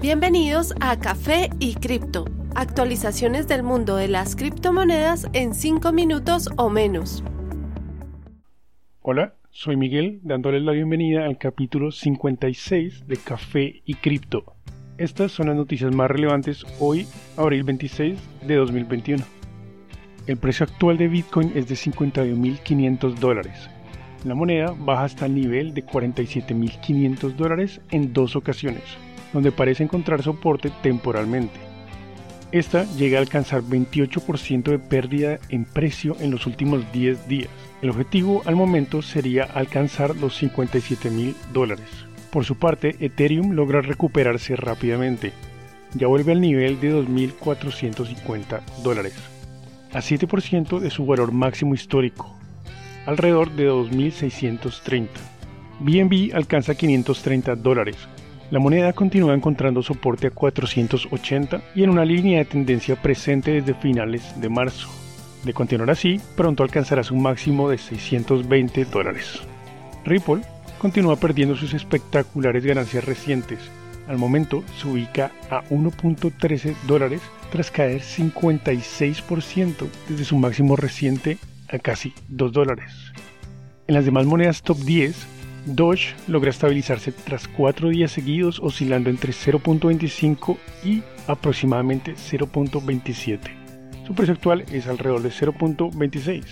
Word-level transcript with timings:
Bienvenidos 0.00 0.74
a 0.80 0.98
Café 0.98 1.50
y 1.58 1.74
Cripto, 1.74 2.24
actualizaciones 2.54 3.48
del 3.48 3.62
mundo 3.62 3.96
de 3.96 4.08
las 4.08 4.34
criptomonedas 4.34 5.28
en 5.34 5.52
5 5.52 5.92
minutos 5.92 6.48
o 6.56 6.70
menos. 6.70 7.22
Hola, 9.02 9.34
soy 9.50 9.76
Miguel 9.76 10.20
dándoles 10.22 10.62
la 10.62 10.72
bienvenida 10.72 11.26
al 11.26 11.36
capítulo 11.36 11.92
56 11.92 13.08
de 13.08 13.16
Café 13.18 13.82
y 13.84 13.92
Cripto. 13.92 14.54
Estas 14.96 15.32
son 15.32 15.48
las 15.48 15.56
noticias 15.56 15.94
más 15.94 16.10
relevantes 16.10 16.64
hoy, 16.78 17.06
abril 17.36 17.64
26 17.64 18.18
de 18.46 18.54
2021. 18.54 19.22
El 20.26 20.38
precio 20.38 20.64
actual 20.64 20.96
de 20.96 21.08
Bitcoin 21.08 21.52
es 21.54 21.68
de 21.68 21.74
51.500 21.74 23.16
dólares. 23.16 23.68
La 24.24 24.34
moneda 24.34 24.74
baja 24.78 25.04
hasta 25.04 25.26
el 25.26 25.34
nivel 25.34 25.74
de 25.74 25.84
47.500 25.84 27.36
dólares 27.36 27.82
en 27.90 28.14
dos 28.14 28.34
ocasiones 28.34 28.96
donde 29.32 29.52
parece 29.52 29.82
encontrar 29.82 30.22
soporte 30.22 30.70
temporalmente. 30.82 31.70
Esta 32.52 32.84
llega 32.96 33.18
a 33.18 33.22
alcanzar 33.22 33.62
28% 33.62 34.64
de 34.64 34.78
pérdida 34.80 35.38
en 35.50 35.64
precio 35.64 36.16
en 36.18 36.32
los 36.32 36.46
últimos 36.46 36.90
10 36.92 37.28
días. 37.28 37.48
El 37.80 37.90
objetivo 37.90 38.42
al 38.44 38.56
momento 38.56 39.02
sería 39.02 39.44
alcanzar 39.44 40.16
los 40.16 40.36
57 40.36 41.10
mil 41.10 41.36
dólares. 41.52 41.86
Por 42.32 42.44
su 42.44 42.56
parte, 42.56 42.96
Ethereum 43.00 43.52
logra 43.52 43.82
recuperarse 43.82 44.56
rápidamente. 44.56 45.32
Ya 45.94 46.08
vuelve 46.08 46.32
al 46.32 46.40
nivel 46.40 46.80
de 46.80 46.92
2.450 46.92 48.60
dólares, 48.82 49.14
a 49.92 49.98
7% 49.98 50.78
de 50.78 50.90
su 50.90 51.04
valor 51.06 51.32
máximo 51.32 51.74
histórico, 51.74 52.36
alrededor 53.06 53.50
de 53.50 53.68
2.630. 53.68 55.08
BNB 55.80 56.34
alcanza 56.34 56.76
530 56.76 57.56
dólares, 57.56 57.96
la 58.50 58.58
moneda 58.58 58.92
continúa 58.92 59.34
encontrando 59.34 59.82
soporte 59.82 60.26
a 60.26 60.30
480 60.30 61.62
y 61.74 61.84
en 61.84 61.90
una 61.90 62.04
línea 62.04 62.38
de 62.38 62.44
tendencia 62.44 62.96
presente 62.96 63.52
desde 63.52 63.74
finales 63.74 64.40
de 64.40 64.48
marzo. 64.48 64.88
De 65.44 65.54
continuar 65.54 65.90
así, 65.90 66.20
pronto 66.36 66.62
alcanzará 66.62 67.02
su 67.02 67.14
máximo 67.14 67.68
de 67.68 67.78
620 67.78 68.84
dólares. 68.86 69.40
Ripple 70.04 70.42
continúa 70.78 71.16
perdiendo 71.16 71.56
sus 71.56 71.74
espectaculares 71.74 72.64
ganancias 72.64 73.04
recientes. 73.04 73.58
Al 74.08 74.18
momento 74.18 74.64
se 74.76 74.88
ubica 74.88 75.30
a 75.48 75.62
1.13 75.68 76.74
dólares 76.88 77.20
tras 77.52 77.70
caer 77.70 78.00
56% 78.00 79.86
desde 80.08 80.24
su 80.24 80.36
máximo 80.36 80.74
reciente 80.74 81.38
a 81.68 81.78
casi 81.78 82.12
2 82.28 82.52
dólares. 82.52 83.12
En 83.86 83.94
las 83.94 84.04
demás 84.04 84.26
monedas 84.26 84.62
top 84.62 84.78
10, 84.78 85.26
Doge 85.66 86.14
logra 86.26 86.50
estabilizarse 86.50 87.12
tras 87.12 87.46
cuatro 87.48 87.88
días 87.90 88.12
seguidos 88.12 88.60
oscilando 88.60 89.10
entre 89.10 89.32
0.25 89.32 90.56
y 90.84 91.02
aproximadamente 91.26 92.14
0.27. 92.14 93.60
Su 94.06 94.14
precio 94.14 94.34
actual 94.34 94.64
es 94.72 94.88
alrededor 94.88 95.22
de 95.22 95.30
0.26. 95.30 96.44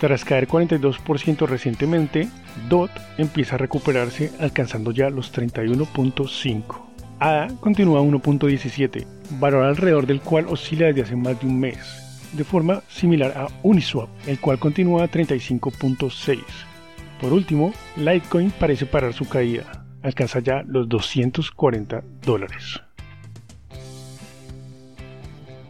Tras 0.00 0.24
caer 0.24 0.46
42% 0.46 1.46
recientemente, 1.46 2.28
DOT 2.68 2.90
empieza 3.16 3.54
a 3.54 3.58
recuperarse 3.58 4.32
alcanzando 4.38 4.90
ya 4.90 5.08
los 5.08 5.32
31.5. 5.32 6.86
ADA 7.18 7.48
continúa 7.60 8.00
a 8.00 8.02
1.17, 8.02 9.06
valor 9.38 9.64
alrededor 9.64 10.06
del 10.06 10.20
cual 10.20 10.46
oscila 10.48 10.88
desde 10.88 11.02
hace 11.02 11.16
más 11.16 11.40
de 11.40 11.46
un 11.46 11.58
mes, 11.58 11.78
de 12.32 12.44
forma 12.44 12.82
similar 12.88 13.32
a 13.34 13.48
Uniswap, 13.62 14.10
el 14.26 14.38
cual 14.38 14.58
continúa 14.58 15.04
a 15.04 15.10
35.6. 15.10 16.42
Por 17.20 17.32
último, 17.32 17.72
Litecoin 17.96 18.50
parece 18.50 18.84
parar 18.84 19.12
su 19.14 19.26
caída, 19.26 19.86
alcanza 20.02 20.40
ya 20.40 20.62
los 20.66 20.88
240 20.88 22.02
dólares. 22.22 22.80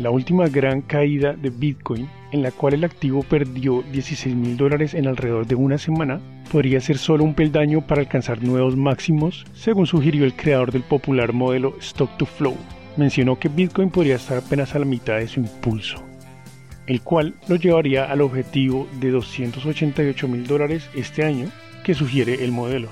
La 0.00 0.10
última 0.10 0.46
gran 0.48 0.82
caída 0.82 1.32
de 1.32 1.50
Bitcoin, 1.50 2.08
en 2.32 2.42
la 2.42 2.50
cual 2.50 2.74
el 2.74 2.84
activo 2.84 3.22
perdió 3.22 3.82
16 3.82 4.34
mil 4.34 4.56
dólares 4.56 4.94
en 4.94 5.06
alrededor 5.06 5.46
de 5.46 5.54
una 5.54 5.78
semana, 5.78 6.20
podría 6.52 6.80
ser 6.80 6.98
solo 6.98 7.24
un 7.24 7.34
peldaño 7.34 7.86
para 7.86 8.00
alcanzar 8.00 8.42
nuevos 8.42 8.76
máximos, 8.76 9.44
según 9.54 9.86
sugirió 9.86 10.24
el 10.24 10.34
creador 10.34 10.72
del 10.72 10.82
popular 10.82 11.32
modelo 11.32 11.76
Stock 11.80 12.16
to 12.16 12.26
Flow. 12.26 12.56
Mencionó 12.96 13.38
que 13.38 13.48
Bitcoin 13.48 13.90
podría 13.90 14.16
estar 14.16 14.38
apenas 14.38 14.74
a 14.74 14.78
la 14.78 14.84
mitad 14.84 15.16
de 15.18 15.28
su 15.28 15.40
impulso 15.40 16.07
el 16.88 17.02
cual 17.02 17.34
lo 17.48 17.56
llevaría 17.56 18.10
al 18.10 18.22
objetivo 18.22 18.88
de 18.98 19.10
288 19.10 20.26
mil 20.26 20.46
dólares 20.46 20.88
este 20.94 21.22
año 21.22 21.50
que 21.84 21.94
sugiere 21.94 22.42
el 22.44 22.50
modelo. 22.50 22.88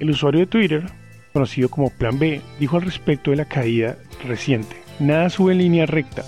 El 0.00 0.10
usuario 0.10 0.40
de 0.40 0.46
Twitter, 0.46 0.84
conocido 1.32 1.68
como 1.68 1.90
Plan 1.90 2.18
B, 2.18 2.40
dijo 2.58 2.76
al 2.76 2.82
respecto 2.82 3.30
de 3.30 3.36
la 3.36 3.44
caída 3.44 3.96
reciente, 4.26 4.76
nada 4.98 5.28
sube 5.28 5.52
en 5.52 5.58
línea 5.58 5.86
recta. 5.86 6.24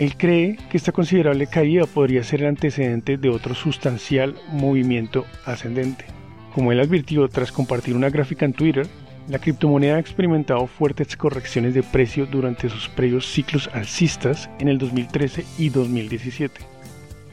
Él 0.00 0.16
cree 0.16 0.58
que 0.68 0.76
esta 0.76 0.92
considerable 0.92 1.46
caída 1.46 1.86
podría 1.86 2.24
ser 2.24 2.42
el 2.42 2.48
antecedente 2.48 3.16
de 3.16 3.30
otro 3.30 3.54
sustancial 3.54 4.34
movimiento 4.50 5.24
ascendente. 5.46 6.06
Como 6.52 6.72
él 6.72 6.80
advirtió 6.80 7.28
tras 7.28 7.52
compartir 7.52 7.94
una 7.94 8.10
gráfica 8.10 8.44
en 8.44 8.52
Twitter, 8.52 8.88
la 9.28 9.38
criptomoneda 9.38 9.96
ha 9.96 10.00
experimentado 10.00 10.66
fuertes 10.66 11.16
correcciones 11.16 11.74
de 11.74 11.82
precio 11.82 12.26
durante 12.26 12.68
sus 12.68 12.88
previos 12.88 13.26
ciclos 13.26 13.68
alcistas 13.72 14.48
en 14.60 14.68
el 14.68 14.78
2013 14.78 15.44
y 15.58 15.68
2017. 15.70 16.60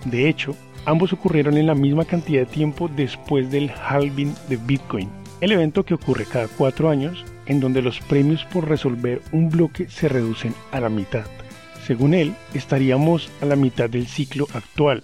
De 0.06 0.28
hecho, 0.28 0.56
ambos 0.86 1.14
ocurrieron 1.14 1.58
en 1.58 1.68
la 1.68 1.76
misma 1.76 2.06
cantidad 2.06 2.42
de 2.42 2.54
tiempo 2.54 2.90
después 2.94 3.52
del 3.52 3.72
halving 3.72 4.34
de 4.50 4.58
Bitcoin, 4.58 5.09
el 5.42 5.52
evento 5.52 5.84
que 5.84 5.94
ocurre 5.94 6.26
cada 6.26 6.48
cuatro 6.48 6.90
años 6.90 7.24
en 7.46 7.59
donde 7.59 7.81
los 7.81 8.00
premios 8.00 8.44
por 8.46 8.68
resolver 8.68 9.22
un 9.31 9.50
bloque 9.50 9.88
se 9.90 10.08
reducen 10.10 10.54
a 10.72 10.80
la 10.80 10.90
mitad. 10.90 11.25
Según 11.86 12.14
él, 12.14 12.34
estaríamos 12.54 13.30
a 13.42 13.46
la 13.46 13.56
mitad 13.56 13.90
del 13.90 14.08
ciclo 14.08 14.48
actual. 14.54 15.04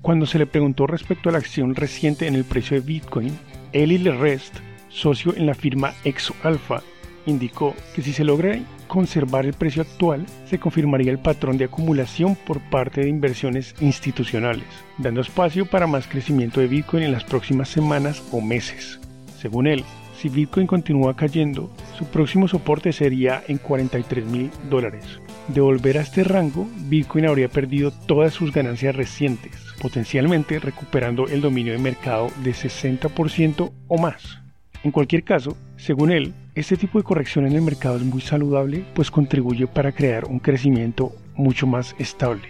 Cuando 0.00 0.24
se 0.24 0.38
le 0.38 0.46
preguntó 0.46 0.86
respecto 0.86 1.28
a 1.28 1.32
la 1.32 1.38
acción 1.38 1.74
reciente 1.74 2.26
en 2.26 2.34
el 2.34 2.44
precio 2.44 2.80
de 2.80 2.86
Bitcoin, 2.86 3.38
Eli 3.72 3.98
Rest 3.98 4.56
socio 4.90 5.34
en 5.36 5.46
la 5.46 5.54
firma 5.54 5.94
ExoAlpha, 6.04 6.82
indicó 7.26 7.74
que 7.94 8.02
si 8.02 8.12
se 8.12 8.24
logra 8.24 8.58
conservar 8.86 9.46
el 9.46 9.52
precio 9.52 9.82
actual, 9.82 10.26
se 10.46 10.58
confirmaría 10.58 11.12
el 11.12 11.18
patrón 11.18 11.56
de 11.56 11.66
acumulación 11.66 12.36
por 12.36 12.60
parte 12.70 13.02
de 13.02 13.08
inversiones 13.08 13.74
institucionales, 13.80 14.66
dando 14.98 15.20
espacio 15.20 15.64
para 15.66 15.86
más 15.86 16.06
crecimiento 16.06 16.60
de 16.60 16.66
Bitcoin 16.66 17.04
en 17.04 17.12
las 17.12 17.24
próximas 17.24 17.68
semanas 17.68 18.22
o 18.32 18.40
meses. 18.40 19.00
Según 19.38 19.66
él, 19.66 19.84
si 20.20 20.28
Bitcoin 20.28 20.66
continúa 20.66 21.16
cayendo, 21.16 21.70
su 21.96 22.04
próximo 22.04 22.46
soporte 22.46 22.92
sería 22.92 23.42
en 23.48 23.56
43 23.56 24.26
mil 24.26 24.50
dólares. 24.68 25.04
De 25.48 25.62
volver 25.62 25.96
a 25.96 26.02
este 26.02 26.24
rango, 26.24 26.68
Bitcoin 26.88 27.26
habría 27.26 27.48
perdido 27.48 27.90
todas 27.90 28.34
sus 28.34 28.52
ganancias 28.52 28.94
recientes, 28.94 29.56
potencialmente 29.80 30.58
recuperando 30.58 31.26
el 31.26 31.40
dominio 31.40 31.72
de 31.72 31.78
mercado 31.78 32.28
de 32.44 32.50
60% 32.50 33.72
o 33.88 33.98
más. 33.98 34.39
En 34.82 34.92
cualquier 34.92 35.24
caso, 35.24 35.58
según 35.76 36.10
él, 36.10 36.32
este 36.54 36.76
tipo 36.76 36.98
de 36.98 37.04
corrección 37.04 37.46
en 37.46 37.52
el 37.52 37.60
mercado 37.60 37.96
es 37.96 38.02
muy 38.02 38.22
saludable, 38.22 38.84
pues 38.94 39.10
contribuye 39.10 39.66
para 39.66 39.92
crear 39.92 40.24
un 40.24 40.38
crecimiento 40.38 41.12
mucho 41.34 41.66
más 41.66 41.94
estable. 41.98 42.48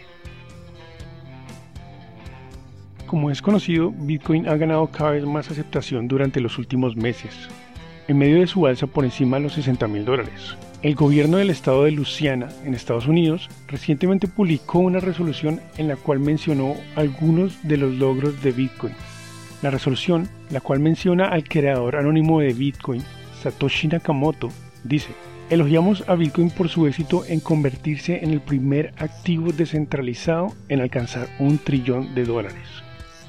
Como 3.06 3.32
es 3.32 3.42
conocido, 3.42 3.90
Bitcoin 3.90 4.48
ha 4.48 4.56
ganado 4.56 4.86
cada 4.86 5.10
vez 5.10 5.24
más 5.26 5.50
aceptación 5.50 6.06
durante 6.06 6.40
los 6.40 6.56
últimos 6.58 6.94
meses, 6.94 7.48
en 8.06 8.18
medio 8.18 8.38
de 8.38 8.46
su 8.46 8.64
alza 8.64 8.86
por 8.86 9.04
encima 9.04 9.38
de 9.38 9.42
los 9.42 9.54
60 9.54 9.88
mil 9.88 10.04
dólares. 10.04 10.56
El 10.82 10.94
gobierno 10.94 11.38
del 11.38 11.50
estado 11.50 11.82
de 11.82 11.90
Luisiana, 11.90 12.48
en 12.64 12.74
Estados 12.74 13.08
Unidos, 13.08 13.48
recientemente 13.66 14.28
publicó 14.28 14.78
una 14.78 15.00
resolución 15.00 15.60
en 15.78 15.88
la 15.88 15.96
cual 15.96 16.20
mencionó 16.20 16.76
algunos 16.94 17.60
de 17.66 17.76
los 17.76 17.92
logros 17.94 18.40
de 18.42 18.52
Bitcoin, 18.52 18.94
la 19.62 19.70
resolución, 19.70 20.28
la 20.50 20.60
cual 20.60 20.80
menciona 20.80 21.26
al 21.26 21.44
creador 21.44 21.96
anónimo 21.96 22.40
de 22.40 22.52
Bitcoin, 22.52 23.02
Satoshi 23.42 23.88
Nakamoto, 23.88 24.48
dice, 24.84 25.10
elogiamos 25.50 26.04
a 26.08 26.14
Bitcoin 26.14 26.50
por 26.50 26.68
su 26.68 26.86
éxito 26.86 27.24
en 27.26 27.40
convertirse 27.40 28.20
en 28.22 28.30
el 28.30 28.40
primer 28.40 28.92
activo 28.98 29.52
descentralizado 29.52 30.54
en 30.68 30.80
alcanzar 30.80 31.28
un 31.38 31.58
trillón 31.58 32.14
de 32.14 32.24
dólares. 32.24 32.68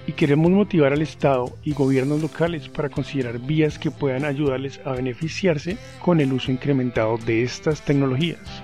Y 0.08 0.14
queremos 0.14 0.52
motivar 0.52 0.94
al 0.94 1.02
Estado 1.02 1.56
y 1.64 1.74
gobiernos 1.74 2.22
locales 2.22 2.70
para 2.70 2.90
considerar 2.90 3.40
vías 3.40 3.78
que 3.78 3.92
puedan 3.92 4.26
ayudarles 4.26 4.82
a 4.84 4.94
beneficiarse 4.94 5.78
con 6.00 6.20
el 6.20 6.34
uso 6.34 6.52
incrementado 6.52 7.18
de 7.18 7.44
estas 7.44 7.82
tecnologías. 7.84 8.64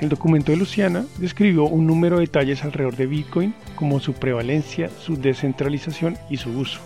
El 0.00 0.08
documento 0.08 0.50
de 0.50 0.56
Luciana 0.56 1.04
describió 1.18 1.64
un 1.64 1.86
número 1.86 2.16
de 2.16 2.22
detalles 2.22 2.64
alrededor 2.64 2.96
de 2.96 3.06
Bitcoin 3.06 3.54
como 3.76 4.00
su 4.00 4.14
prevalencia, 4.14 4.88
su 4.88 5.16
descentralización 5.16 6.16
y 6.30 6.38
su 6.38 6.50
uso. 6.50 6.80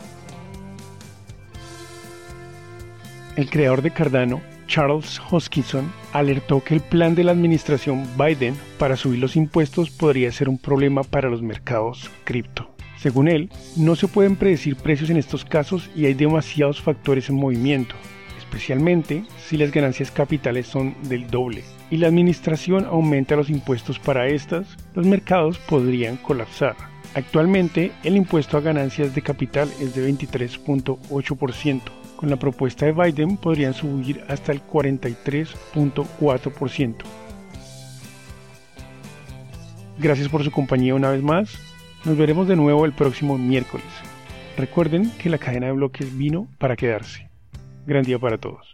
El 3.36 3.50
creador 3.50 3.82
de 3.82 3.90
Cardano, 3.90 4.40
Charles 4.66 5.20
Hoskinson, 5.30 5.92
alertó 6.12 6.62
que 6.62 6.74
el 6.74 6.80
plan 6.80 7.14
de 7.14 7.24
la 7.24 7.32
administración 7.32 8.06
Biden 8.16 8.54
para 8.78 8.96
subir 8.96 9.18
los 9.18 9.36
impuestos 9.36 9.90
podría 9.90 10.32
ser 10.32 10.48
un 10.48 10.58
problema 10.58 11.02
para 11.02 11.28
los 11.28 11.42
mercados 11.42 12.10
cripto. 12.24 12.70
Según 12.96 13.28
él, 13.28 13.50
no 13.76 13.96
se 13.96 14.08
pueden 14.08 14.36
predecir 14.36 14.76
precios 14.76 15.10
en 15.10 15.16
estos 15.16 15.44
casos 15.44 15.90
y 15.94 16.06
hay 16.06 16.14
demasiados 16.14 16.80
factores 16.80 17.28
en 17.28 17.36
movimiento, 17.36 17.94
especialmente 18.38 19.24
si 19.44 19.56
las 19.56 19.72
ganancias 19.72 20.10
capitales 20.10 20.66
son 20.66 20.94
del 21.02 21.26
doble 21.26 21.64
y 21.90 21.98
la 21.98 22.08
administración 22.08 22.86
aumenta 22.86 23.36
los 23.36 23.50
impuestos 23.50 23.98
para 23.98 24.26
estas, 24.28 24.66
los 24.94 25.06
mercados 25.06 25.58
podrían 25.58 26.16
colapsar. 26.16 26.76
Actualmente 27.14 27.92
el 28.02 28.16
impuesto 28.16 28.56
a 28.56 28.60
ganancias 28.60 29.14
de 29.14 29.22
capital 29.22 29.68
es 29.80 29.94
de 29.94 30.08
23.8%. 30.10 32.03
Con 32.16 32.30
la 32.30 32.36
propuesta 32.36 32.86
de 32.86 32.92
Biden 32.92 33.36
podrían 33.36 33.74
subir 33.74 34.24
hasta 34.28 34.52
el 34.52 34.64
43.4%. 34.66 36.94
Gracias 39.98 40.28
por 40.28 40.42
su 40.42 40.50
compañía 40.50 40.94
una 40.94 41.10
vez 41.10 41.22
más. 41.22 41.58
Nos 42.04 42.16
veremos 42.16 42.48
de 42.48 42.56
nuevo 42.56 42.84
el 42.84 42.92
próximo 42.92 43.38
miércoles. 43.38 43.86
Recuerden 44.56 45.10
que 45.18 45.30
la 45.30 45.38
cadena 45.38 45.66
de 45.66 45.72
bloques 45.72 46.16
vino 46.16 46.48
para 46.58 46.76
quedarse. 46.76 47.28
Gran 47.86 48.04
día 48.04 48.18
para 48.18 48.38
todos. 48.38 48.73